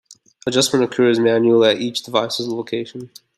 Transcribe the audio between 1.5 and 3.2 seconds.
at each devices location.